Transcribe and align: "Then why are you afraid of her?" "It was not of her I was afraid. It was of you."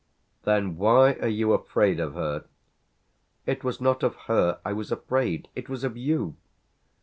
"Then 0.45 0.77
why 0.77 1.13
are 1.21 1.27
you 1.27 1.53
afraid 1.53 1.99
of 1.99 2.15
her?" 2.15 2.45
"It 3.45 3.63
was 3.63 3.79
not 3.79 4.01
of 4.01 4.15
her 4.25 4.59
I 4.65 4.73
was 4.73 4.91
afraid. 4.91 5.47
It 5.55 5.69
was 5.69 5.83
of 5.83 5.95
you." 5.95 6.37